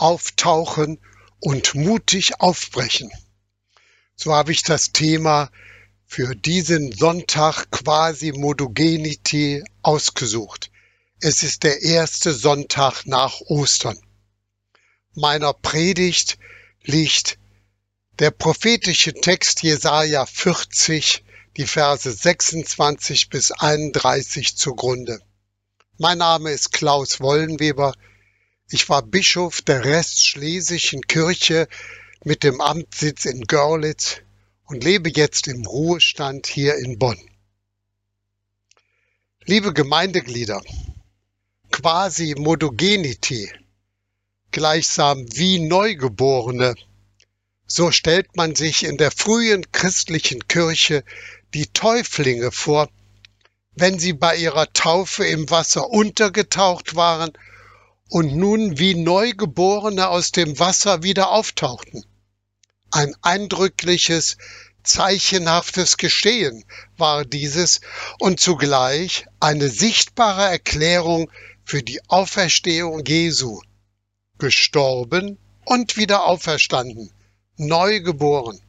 [0.00, 0.98] auftauchen
[1.40, 3.10] und mutig aufbrechen.
[4.16, 5.50] So habe ich das Thema
[6.06, 10.70] für diesen Sonntag quasi Modogenity ausgesucht.
[11.20, 13.98] Es ist der erste Sonntag nach Ostern.
[15.14, 16.38] Meiner Predigt
[16.82, 17.38] liegt
[18.18, 21.24] der prophetische Text Jesaja 40,
[21.56, 25.20] die Verse 26 bis 31 zugrunde.
[25.98, 27.94] Mein Name ist Klaus Wollenweber.
[28.72, 31.66] Ich war Bischof der Restschlesischen Kirche
[32.22, 34.18] mit dem Amtssitz in Görlitz
[34.64, 37.18] und lebe jetzt im Ruhestand hier in Bonn.
[39.44, 40.62] Liebe Gemeindeglieder,
[41.72, 43.50] quasi Modogenity,
[44.52, 46.76] gleichsam wie Neugeborene,
[47.66, 51.02] so stellt man sich in der frühen christlichen Kirche
[51.54, 52.88] die Täuflinge vor,
[53.72, 57.32] wenn sie bei ihrer Taufe im Wasser untergetaucht waren
[58.10, 62.04] und nun wie Neugeborene aus dem Wasser wieder auftauchten.
[62.90, 64.36] Ein eindrückliches,
[64.82, 66.64] zeichenhaftes Geschehen
[66.96, 67.80] war dieses
[68.18, 71.30] und zugleich eine sichtbare Erklärung
[71.64, 73.60] für die Auferstehung Jesu.
[74.38, 77.12] Gestorben und wieder auferstanden,
[77.56, 78.60] neu geboren.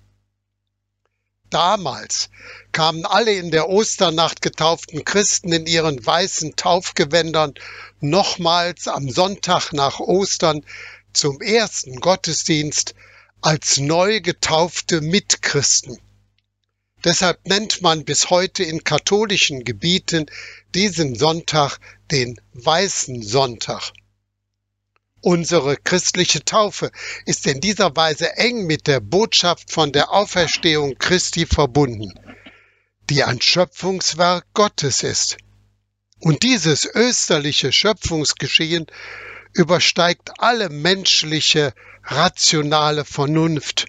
[1.52, 2.30] Damals
[2.71, 7.53] kamen alle in der Osternacht getauften Christen in ihren weißen Taufgewändern
[7.99, 10.66] nochmals am Sonntag nach Ostern
[11.11, 12.95] zum ersten Gottesdienst
[13.41, 15.99] als neu getaufte Mitchristen.
[17.03, 20.27] Deshalb nennt man bis heute in katholischen Gebieten
[20.73, 21.79] diesen Sonntag
[22.11, 23.91] den Weißen Sonntag.
[25.23, 26.91] Unsere christliche Taufe
[27.27, 32.19] ist in dieser Weise eng mit der Botschaft von der Auferstehung Christi verbunden,
[33.11, 35.38] die ein Schöpfungswerk Gottes ist.
[36.19, 38.88] Und dieses österliche Schöpfungsgeschehen
[39.53, 43.85] übersteigt alle menschliche rationale Vernunft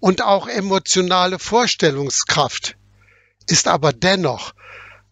[0.00, 2.76] und auch emotionale Vorstellungskraft,
[3.46, 4.54] ist aber dennoch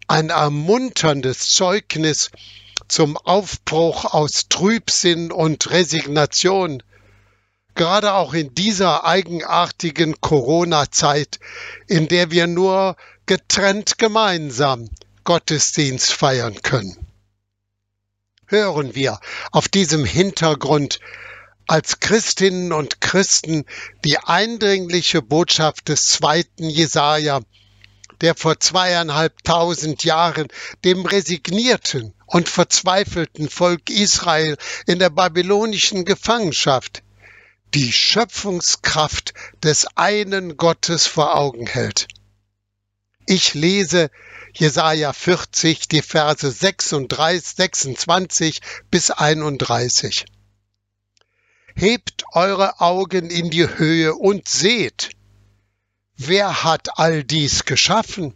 [0.09, 2.31] ein ermunterndes Zeugnis
[2.89, 6.83] zum Aufbruch aus Trübsinn und Resignation,
[7.75, 11.41] gerade auch in dieser eigenartigen Corona-Zeit,
[11.87, 12.97] in der wir nur
[13.27, 14.89] getrennt gemeinsam
[15.25, 16.97] Gottesdienst feiern können.
[18.47, 19.21] Hören wir
[19.53, 21.01] auf diesem Hintergrund
[21.67, 23.65] als Christinnen und Christen
[24.05, 27.41] die eindringliche Botschaft des zweiten Jesaja,
[28.21, 30.49] der vor zweieinhalbtausend Jahren
[30.85, 37.03] dem resignierten und verzweifelten Volk Israel in der babylonischen Gefangenschaft
[37.75, 42.07] die Schöpfungskraft des einen Gottes vor Augen hält.
[43.27, 44.11] Ich lese
[44.53, 48.61] Jesaja 40, die Verse 36, 26
[48.91, 50.27] bis 31.
[51.75, 55.11] Hebt eure Augen in die Höhe und seht,
[56.17, 58.35] wer hat all dies geschaffen?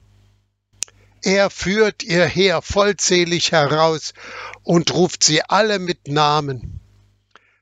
[1.22, 4.14] Er führt ihr Heer vollzählig heraus
[4.62, 6.80] und ruft sie alle mit Namen.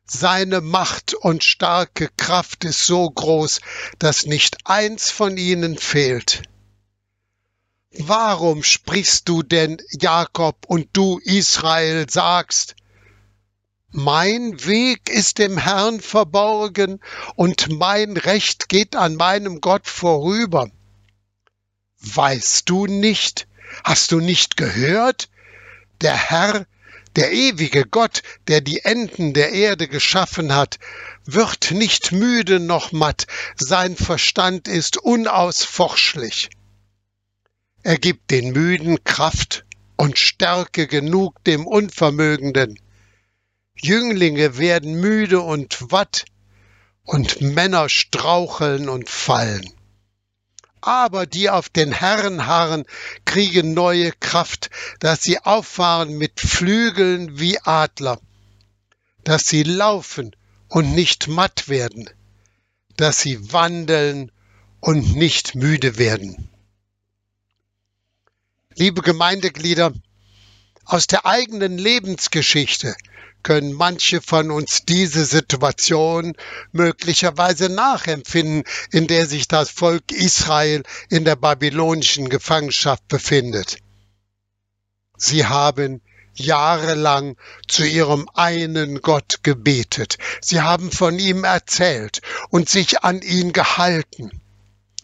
[0.04, 3.60] Seine Macht und starke Kraft ist so groß,
[3.98, 6.42] dass nicht eins von ihnen fehlt.
[7.98, 12.76] Warum sprichst du denn, Jakob, und du, Israel, sagst,
[13.96, 17.00] mein Weg ist dem Herrn verborgen
[17.34, 20.70] und mein Recht geht an meinem Gott vorüber.
[22.00, 23.48] Weißt du nicht,
[23.84, 25.30] hast du nicht gehört?
[26.02, 26.66] Der Herr,
[27.16, 30.78] der ewige Gott, der die Enden der Erde geschaffen hat,
[31.24, 33.26] wird nicht müde noch matt,
[33.56, 36.50] sein Verstand ist unausforschlich.
[37.82, 39.64] Er gibt den Müden Kraft
[39.96, 42.78] und Stärke genug dem Unvermögenden.
[43.76, 46.24] Jünglinge werden müde und watt,
[47.04, 49.72] und Männer straucheln und fallen.
[50.80, 52.84] Aber die auf den Herrn harren,
[53.24, 54.70] kriegen neue Kraft,
[55.00, 58.20] dass sie auffahren mit Flügeln wie Adler,
[59.24, 60.34] dass sie laufen
[60.68, 62.10] und nicht matt werden,
[62.96, 64.32] dass sie wandeln
[64.80, 66.50] und nicht müde werden.
[68.74, 69.92] Liebe Gemeindeglieder,
[70.84, 72.94] aus der eigenen Lebensgeschichte
[73.46, 76.34] können manche von uns diese Situation
[76.72, 83.78] möglicherweise nachempfinden, in der sich das Volk Israel in der babylonischen Gefangenschaft befindet.
[85.16, 86.02] Sie haben
[86.34, 87.36] jahrelang
[87.68, 90.18] zu ihrem einen Gott gebetet.
[90.40, 94.32] Sie haben von ihm erzählt und sich an ihn gehalten.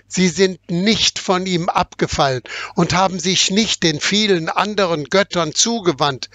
[0.09, 2.43] Sie sind nicht von ihm abgefallen
[2.75, 6.29] und haben sich nicht den vielen anderen Göttern zugewandt,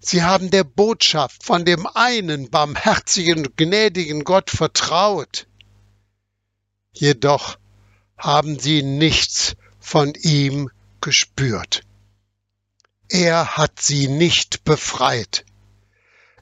[0.00, 5.46] Sie haben der Botschaft von dem einen barmherzigen, gnädigen Gott vertraut.
[6.92, 7.58] Jedoch
[8.16, 11.82] haben sie nichts von ihm gespürt.
[13.08, 15.44] Er hat sie nicht befreit.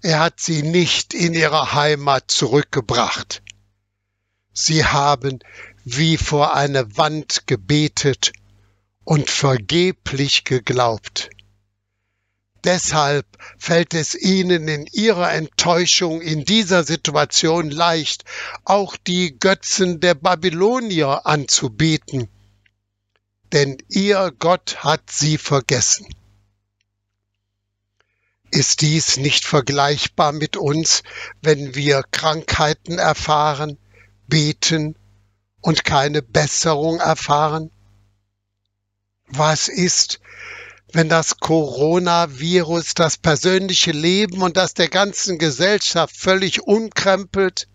[0.02, 3.42] Er hat sie nicht in ihre Heimat zurückgebracht.
[4.52, 5.38] Sie haben
[5.84, 8.32] wie vor eine Wand gebetet
[9.04, 11.30] und vergeblich geglaubt.
[12.66, 13.26] Deshalb
[13.58, 18.24] fällt es ihnen in ihrer Enttäuschung in dieser Situation leicht,
[18.64, 22.28] auch die Götzen der Babylonier anzubeten,
[23.52, 26.08] denn ihr Gott hat sie vergessen.
[28.50, 31.04] Ist dies nicht vergleichbar mit uns,
[31.42, 33.78] wenn wir Krankheiten erfahren,
[34.26, 34.96] beten
[35.60, 37.70] und keine Besserung erfahren?
[39.28, 40.18] Was ist,
[40.92, 47.68] wenn das Coronavirus das persönliche Leben und das der ganzen Gesellschaft völlig umkrempelt?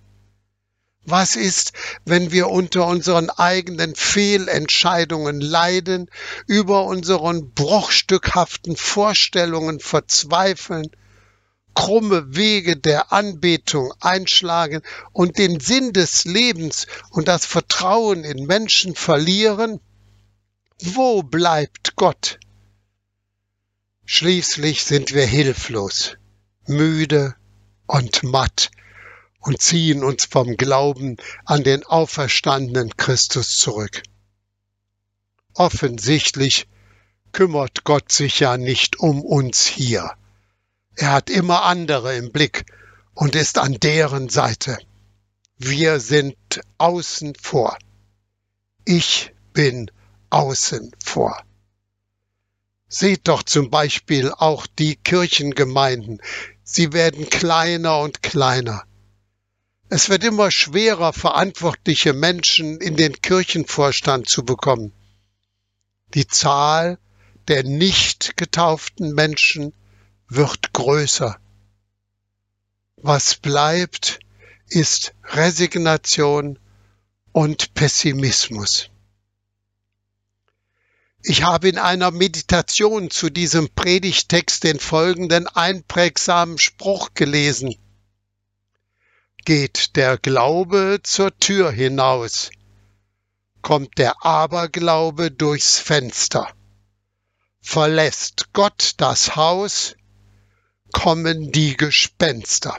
[1.04, 1.74] Was ist,
[2.06, 6.10] wenn wir unter unseren eigenen Fehlentscheidungen leiden,
[6.46, 10.92] über unseren bruchstückhaften Vorstellungen verzweifeln,
[11.74, 14.82] krumme Wege der Anbetung einschlagen
[15.12, 19.80] und den Sinn des Lebens und das Vertrauen in Menschen verlieren?
[20.80, 22.40] Wo bleibt Gott?
[24.14, 26.18] Schließlich sind wir hilflos,
[26.68, 27.34] müde
[27.88, 28.70] und matt
[29.40, 31.16] und ziehen uns vom Glauben
[31.46, 34.04] an den auferstandenen Christus zurück.
[35.54, 36.68] Offensichtlich
[37.32, 40.12] kümmert Gott sich ja nicht um uns hier.
[40.96, 42.66] Er hat immer andere im Blick
[43.14, 44.78] und ist an deren Seite.
[45.58, 46.36] Wir sind
[46.80, 47.78] außen vor.
[48.84, 49.90] Ich bin
[50.32, 51.46] außen vor.
[52.94, 56.22] Seht doch zum Beispiel auch die Kirchengemeinden.
[56.62, 58.84] Sie werden kleiner und kleiner.
[59.88, 64.92] Es wird immer schwerer, verantwortliche Menschen in den Kirchenvorstand zu bekommen.
[66.14, 67.00] Die Zahl
[67.48, 69.74] der nicht getauften Menschen
[70.28, 71.38] wird größer.
[72.98, 74.20] Was bleibt,
[74.68, 76.60] ist Resignation
[77.32, 78.91] und Pessimismus.
[81.24, 87.76] Ich habe in einer Meditation zu diesem Predigtext den folgenden einprägsamen Spruch gelesen.
[89.46, 92.50] Geht der Glaube zur Tür hinaus,
[93.62, 96.48] kommt der Aberglaube durchs Fenster.
[97.62, 99.96] Verlässt Gott das Haus,
[100.92, 102.76] kommen die Gespenster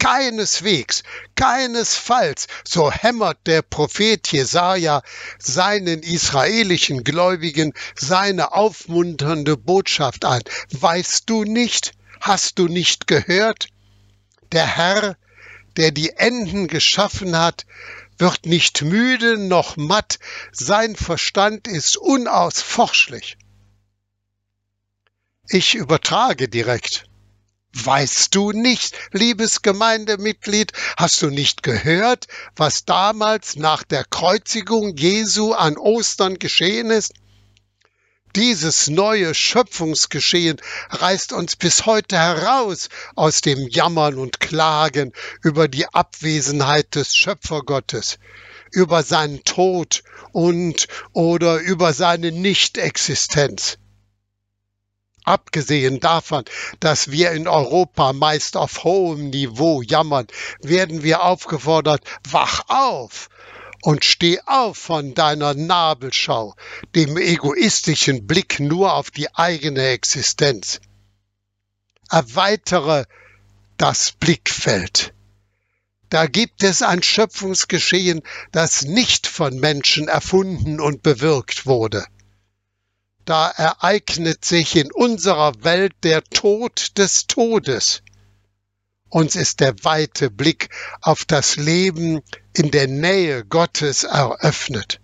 [0.00, 1.04] keineswegs,
[1.36, 5.02] keinesfalls, so hämmert der Prophet Jesaja
[5.38, 10.42] seinen israelischen Gläubigen seine aufmunternde Botschaft ein.
[10.72, 11.92] Weißt du nicht?
[12.20, 13.68] Hast du nicht gehört?
[14.50, 15.16] Der Herr,
[15.76, 17.66] der die Enden geschaffen hat,
[18.18, 20.18] wird nicht müde noch matt,
[20.52, 23.38] sein Verstand ist unausforschlich.
[25.48, 27.09] Ich übertrage direkt.
[27.72, 35.52] Weißt du nicht, liebes Gemeindemitglied, hast du nicht gehört, was damals nach der Kreuzigung Jesu
[35.52, 37.12] an Ostern geschehen ist?
[38.36, 40.60] Dieses neue Schöpfungsgeschehen
[40.90, 45.12] reißt uns bis heute heraus aus dem Jammern und Klagen
[45.42, 48.18] über die Abwesenheit des Schöpfergottes,
[48.72, 53.78] über seinen Tod und oder über seine Nichtexistenz.
[55.24, 56.44] Abgesehen davon,
[56.80, 60.26] dass wir in Europa meist auf hohem Niveau jammern,
[60.60, 63.28] werden wir aufgefordert, wach auf
[63.82, 66.54] und steh auf von deiner Nabelschau,
[66.94, 70.80] dem egoistischen Blick nur auf die eigene Existenz.
[72.10, 73.04] Erweitere
[73.76, 75.14] das Blickfeld.
[76.08, 78.22] Da gibt es ein Schöpfungsgeschehen,
[78.52, 82.04] das nicht von Menschen erfunden und bewirkt wurde
[83.24, 88.02] da ereignet sich in unserer Welt der Tod des Todes.
[89.08, 90.68] Uns ist der weite Blick
[91.02, 92.20] auf das Leben
[92.54, 95.00] in der Nähe Gottes eröffnet.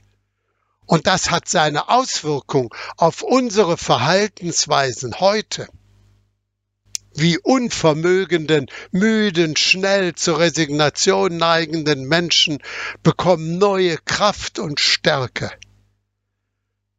[0.86, 5.68] Und das hat seine Auswirkung auf unsere Verhaltensweisen heute.
[7.14, 12.58] Wie unvermögenden, müden, schnell zur Resignation neigenden Menschen
[13.02, 15.50] bekommen neue Kraft und Stärke.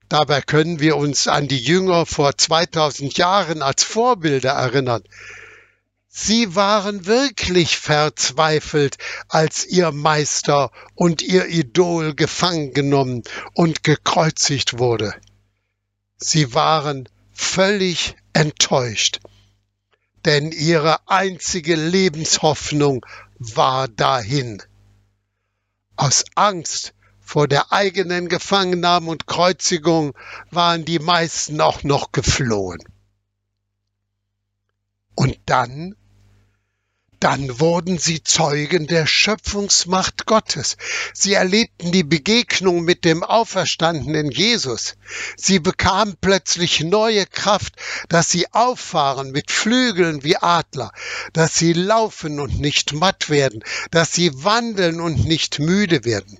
[0.10, 5.04] Dabei können wir uns an die Jünger vor 2000 Jahren als Vorbilder erinnern.
[6.08, 8.98] Sie waren wirklich verzweifelt,
[9.28, 13.24] als ihr Meister und ihr Idol gefangen genommen
[13.54, 15.14] und gekreuzigt wurde.
[16.18, 19.20] Sie waren völlig enttäuscht,
[20.26, 23.06] denn ihre einzige Lebenshoffnung
[23.38, 24.64] war dahin.
[25.98, 26.94] Aus Angst
[27.28, 30.14] vor der eigenen Gefangennahme und Kreuzigung
[30.50, 32.80] waren die meisten auch noch geflohen.
[35.14, 35.98] Und dann
[37.20, 40.78] dann wurden sie Zeugen der Schöpfungsmacht Gottes.
[41.14, 44.96] Sie erlebten die Begegnung mit dem auferstandenen Jesus.
[45.36, 47.76] Sie bekamen plötzlich neue Kraft,
[48.08, 50.92] dass sie auffahren mit Flügeln wie Adler,
[51.34, 56.40] dass sie laufen und nicht matt werden, dass sie wandeln und nicht müde werden.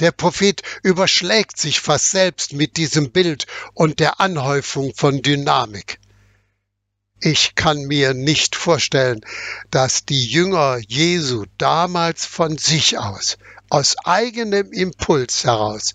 [0.00, 5.98] Der Prophet überschlägt sich fast selbst mit diesem Bild und der Anhäufung von Dynamik.
[7.20, 9.22] Ich kann mir nicht vorstellen,
[9.72, 13.38] dass die Jünger Jesu damals von sich aus,
[13.70, 15.94] aus eigenem Impuls heraus,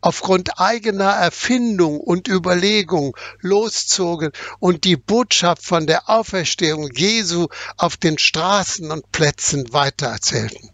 [0.00, 7.46] aufgrund eigener Erfindung und Überlegung loszogen und die Botschaft von der Auferstehung Jesu
[7.76, 10.73] auf den Straßen und Plätzen weitererzählten.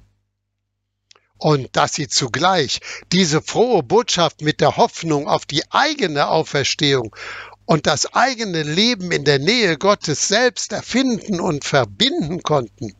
[1.41, 2.81] Und dass sie zugleich
[3.13, 7.17] diese frohe Botschaft mit der Hoffnung auf die eigene Auferstehung
[7.65, 12.95] und das eigene Leben in der Nähe Gottes selbst erfinden und verbinden konnten.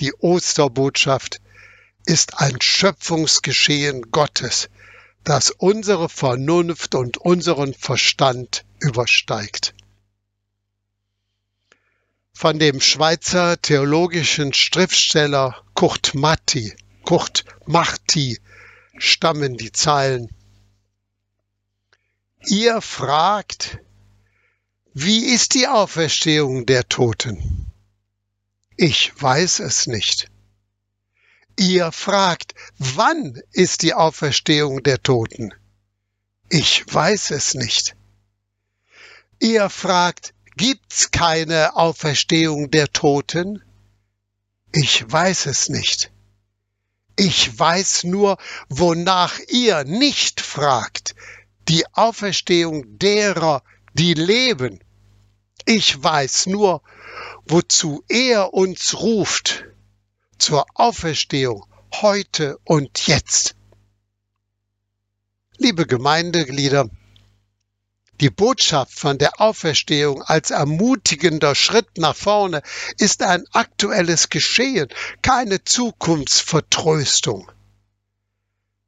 [0.00, 1.40] Die Osterbotschaft
[2.04, 4.68] ist ein Schöpfungsgeschehen Gottes,
[5.24, 9.74] das unsere Vernunft und unseren Verstand übersteigt.
[12.34, 16.74] Von dem Schweizer theologischen Schriftsteller Kurt Matti,
[17.04, 18.38] Kurt Marti
[18.98, 20.28] stammen die Zeilen
[22.46, 23.78] Ihr fragt,
[24.94, 27.72] wie ist die Auferstehung der Toten?
[28.76, 30.30] Ich weiß es nicht.
[31.58, 35.52] Ihr fragt, wann ist die Auferstehung der Toten?
[36.48, 37.96] Ich weiß es nicht.
[39.40, 43.62] Ihr fragt, gibt's keine Auferstehung der Toten?
[44.72, 46.12] Ich weiß es nicht.
[47.20, 51.16] Ich weiß nur, wonach ihr nicht fragt,
[51.66, 54.78] die Auferstehung derer, die leben.
[55.66, 56.80] Ich weiß nur,
[57.44, 59.64] wozu er uns ruft,
[60.38, 63.56] zur Auferstehung heute und jetzt.
[65.56, 66.88] Liebe Gemeindeglieder,
[68.20, 72.62] die Botschaft von der Auferstehung als ermutigender Schritt nach vorne
[72.98, 74.88] ist ein aktuelles Geschehen,
[75.22, 77.50] keine Zukunftsvertröstung.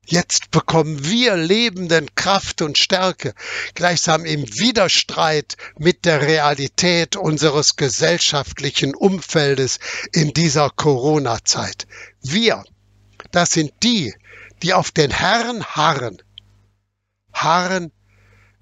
[0.07, 3.33] Jetzt bekommen wir Lebenden Kraft und Stärke,
[3.75, 9.79] gleichsam im Widerstreit mit der Realität unseres gesellschaftlichen Umfeldes
[10.13, 11.87] in dieser Corona-Zeit.
[12.23, 12.65] Wir,
[13.31, 14.13] das sind die,
[14.65, 16.21] die auf den Herrn harren.
[17.33, 17.93] Harren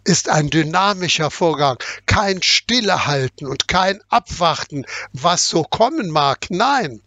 [0.08, 6.46] ist ein dynamischer Vorgang, kein Stillehalten und kein Abwarten, was so kommen mag.
[6.48, 7.02] Nein,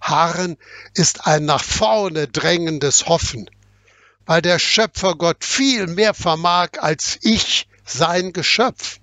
[0.00, 0.56] Harren
[0.94, 3.50] ist ein nach vorne drängendes Hoffen,
[4.24, 9.00] weil der Schöpfer Gott viel mehr vermag als ich, sein Geschöpf.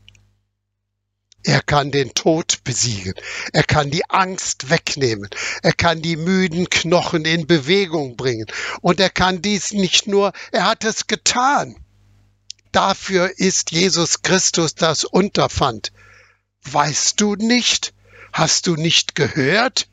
[1.43, 3.13] Er kann den Tod besiegen.
[3.53, 5.29] Er kann die Angst wegnehmen.
[5.61, 8.47] Er kann die müden Knochen in Bewegung bringen.
[8.81, 11.75] Und er kann dies nicht nur, er hat es getan.
[12.75, 15.93] Dafür ist Jesus Christus das Unterpfand.
[16.63, 17.93] Weißt du nicht?
[18.33, 19.87] Hast du nicht gehört?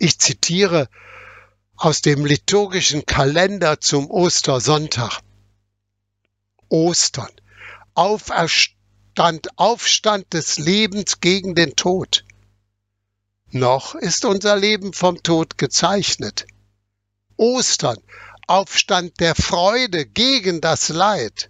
[0.00, 0.88] Ich zitiere
[1.76, 5.20] aus dem liturgischen Kalender zum Ostersonntag.
[6.68, 7.30] Ostern.
[7.94, 12.24] Auferstand, Aufstand des Lebens gegen den Tod.
[13.52, 16.48] Noch ist unser Leben vom Tod gezeichnet.
[17.36, 17.98] Ostern.
[18.46, 21.48] Aufstand der Freude gegen das Leid.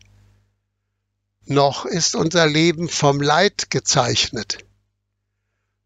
[1.47, 4.59] Noch ist unser Leben vom Leid gezeichnet.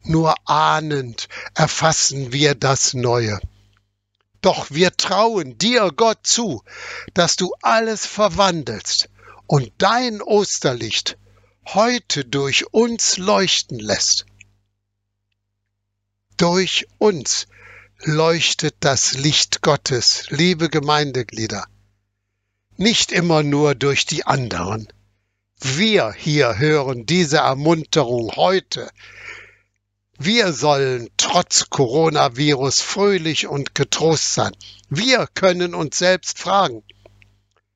[0.02, 3.40] Nur ahnend erfassen wir das Neue.
[4.40, 6.62] Doch wir trauen dir, Gott, zu,
[7.14, 9.08] dass du alles verwandelst
[9.46, 11.18] und dein Osterlicht
[11.66, 14.26] heute durch uns leuchten lässt.
[16.36, 17.48] Durch uns
[18.04, 21.66] leuchtet das Licht Gottes, liebe Gemeindeglieder,
[22.76, 24.88] nicht immer nur durch die anderen.
[25.60, 28.90] Wir hier hören diese Ermunterung heute
[30.20, 34.50] wir sollen trotz Coronavirus fröhlich und getrost sein.
[34.90, 36.82] Wir können uns selbst fragen,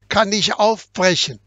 [0.08, 1.38] kann ich aufbrechen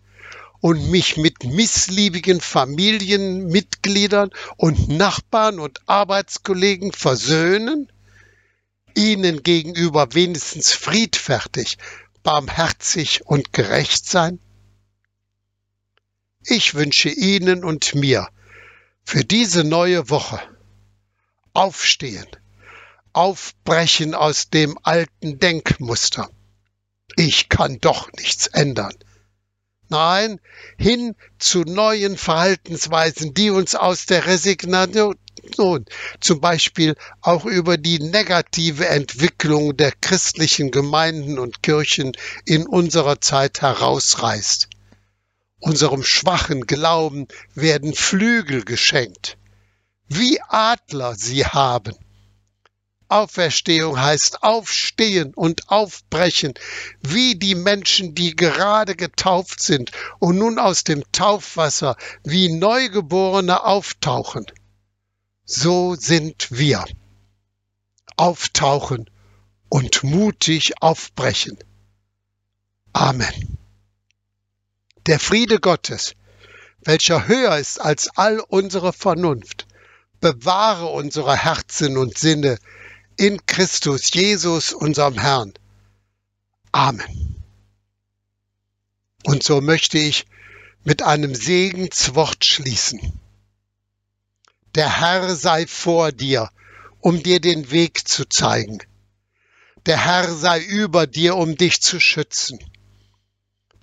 [0.61, 7.91] und mich mit missliebigen Familienmitgliedern und Nachbarn und Arbeitskollegen versöhnen?
[8.95, 11.77] Ihnen gegenüber wenigstens friedfertig,
[12.23, 14.39] barmherzig und gerecht sein?
[16.43, 18.27] Ich wünsche Ihnen und mir
[19.03, 20.41] für diese neue Woche
[21.53, 22.27] aufstehen,
[23.13, 26.29] aufbrechen aus dem alten Denkmuster.
[27.15, 28.93] Ich kann doch nichts ändern.
[29.89, 30.39] Nein,
[30.77, 35.15] hin zu neuen Verhaltensweisen, die uns aus der Resignation,
[36.19, 42.13] zum Beispiel auch über die negative Entwicklung der christlichen Gemeinden und Kirchen
[42.45, 44.69] in unserer Zeit herausreißt.
[45.59, 49.37] Unserem schwachen Glauben werden Flügel geschenkt,
[50.07, 51.95] wie Adler sie haben.
[53.07, 56.53] Auferstehung heißt aufstehen und aufbrechen,
[57.01, 64.45] wie die Menschen, die gerade getauft sind und nun aus dem Taufwasser wie Neugeborene auftauchen.
[65.45, 66.83] So sind wir.
[68.17, 69.09] Auftauchen
[69.69, 71.57] und mutig aufbrechen.
[72.93, 73.57] Amen.
[75.05, 76.15] Der Friede Gottes,
[76.79, 79.67] welcher höher ist als all unsere Vernunft,
[80.19, 82.57] bewahre unsere Herzen und Sinne
[83.17, 85.53] in Christus Jesus, unserem Herrn.
[86.71, 87.43] Amen.
[89.23, 90.25] Und so möchte ich
[90.83, 93.19] mit einem Segenswort schließen.
[94.75, 96.49] Der Herr sei vor dir,
[96.99, 98.79] um dir den Weg zu zeigen.
[99.85, 102.59] Der Herr sei über dir, um dich zu schützen.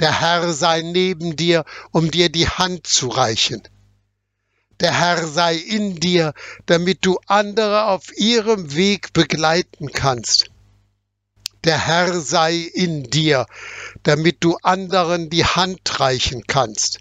[0.01, 3.63] Der Herr sei neben dir, um dir die Hand zu reichen
[4.83, 6.35] der Herr sei in dir,
[6.67, 10.51] damit du andere auf ihrem Weg begleiten kannst.
[11.63, 13.47] Der Herr sei in dir,
[14.03, 16.99] damit du anderen die Hand reichen kannst.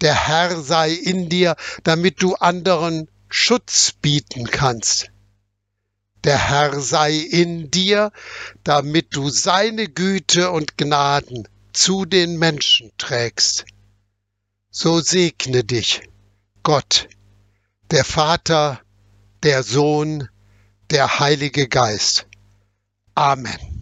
[0.00, 1.54] Der Herr sei in dir,
[1.84, 5.12] damit du anderen Schutz bieten kannst.
[6.24, 8.10] Der Herr sei in dir,
[8.64, 13.66] damit du seine Güte und Gnaden zu den Menschen trägst.
[14.68, 16.02] So segne dich
[16.66, 17.08] Gott,
[17.92, 18.80] der Vater,
[19.44, 20.28] der Sohn,
[20.90, 22.26] der Heilige Geist.
[23.14, 23.75] Amen.